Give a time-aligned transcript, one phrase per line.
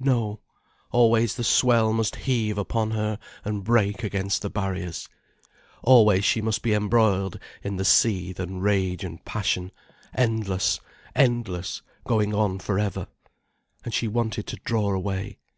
[0.00, 0.40] No,
[0.92, 5.10] always the swell must heave upon her and break against the barriers.
[5.82, 9.72] Always she must be embroiled in the seethe and rage and passion,
[10.16, 10.80] endless,
[11.14, 13.08] endless, going on for ever.
[13.84, 15.36] And she wanted to draw away.